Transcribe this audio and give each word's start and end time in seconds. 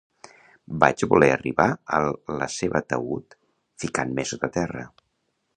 Vaig 0.83 1.03
voler 1.11 1.27
arribar 1.33 1.67
a 1.97 2.01
la 2.41 2.49
seva 2.55 2.83
taüt 2.95 3.39
ficant-me 3.85 4.29
sota 4.33 4.55
terra. 4.61 4.91